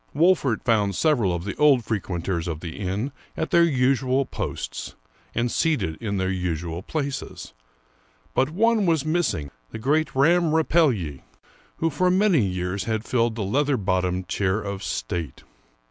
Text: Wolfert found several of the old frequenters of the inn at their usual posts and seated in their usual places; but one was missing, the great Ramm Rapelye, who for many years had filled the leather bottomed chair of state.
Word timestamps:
Wolfert 0.15 0.63
found 0.63 0.95
several 0.95 1.31
of 1.31 1.43
the 1.43 1.55
old 1.57 1.85
frequenters 1.85 2.47
of 2.47 2.61
the 2.61 2.79
inn 2.79 3.11
at 3.37 3.51
their 3.51 3.63
usual 3.63 4.25
posts 4.25 4.95
and 5.35 5.51
seated 5.51 5.95
in 6.01 6.17
their 6.17 6.31
usual 6.31 6.81
places; 6.81 7.53
but 8.33 8.49
one 8.49 8.87
was 8.87 9.05
missing, 9.05 9.51
the 9.69 9.77
great 9.77 10.15
Ramm 10.15 10.55
Rapelye, 10.55 11.21
who 11.77 11.91
for 11.91 12.09
many 12.09 12.41
years 12.43 12.85
had 12.85 13.05
filled 13.05 13.35
the 13.35 13.43
leather 13.43 13.77
bottomed 13.77 14.27
chair 14.27 14.59
of 14.59 14.81
state. 14.81 15.43